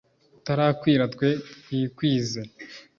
utarakwira 0.39 1.03
twe 1.13 1.29
twikwize 1.61 2.41